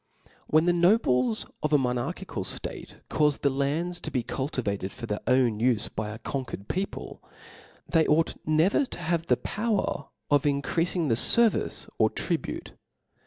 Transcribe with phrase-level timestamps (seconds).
[0.25, 2.67] \\J HEN the nobles of a monarchical ftate
[3.01, 7.21] ^^ caafe the lands to be cultivated for their own ufe by a conquered people,
[7.87, 12.71] they ought never to have a power of increafing the fervice or tribute*.